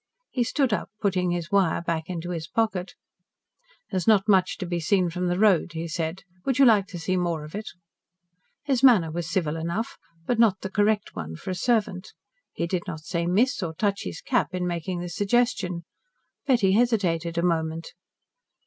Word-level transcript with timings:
He 0.31 0.43
stood 0.43 0.73
up, 0.73 0.89
putting 0.99 1.29
his 1.29 1.51
wire 1.51 1.79
back 1.83 2.05
into 2.09 2.31
his 2.31 2.47
pocket. 2.47 2.95
"There 3.91 3.97
is 3.99 4.07
not 4.07 4.27
much 4.27 4.57
to 4.57 4.65
be 4.65 4.79
seen 4.79 5.11
from 5.11 5.27
the 5.27 5.37
road," 5.37 5.73
he 5.73 5.87
said. 5.87 6.23
"Would 6.43 6.57
you 6.57 6.65
like 6.65 6.87
to 6.87 6.97
see 6.97 7.17
more 7.17 7.43
of 7.43 7.53
it?" 7.53 7.69
His 8.63 8.81
manner 8.81 9.11
was 9.11 9.29
civil 9.29 9.55
enough, 9.55 9.99
but 10.25 10.39
not 10.39 10.61
the 10.61 10.71
correct 10.71 11.15
one 11.15 11.35
for 11.35 11.51
a 11.51 11.53
servant. 11.53 12.13
He 12.51 12.65
did 12.65 12.81
not 12.87 13.01
say 13.01 13.27
"miss" 13.27 13.61
or 13.61 13.75
touch 13.75 14.01
his 14.03 14.21
cap 14.21 14.55
in 14.55 14.65
making 14.65 15.01
the 15.01 15.09
suggestion. 15.09 15.83
Betty 16.47 16.71
hesitated 16.71 17.37
a 17.37 17.43
moment. 17.43 17.93